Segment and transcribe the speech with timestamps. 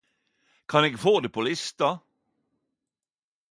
[0.71, 1.89] Kan eg få det på lista?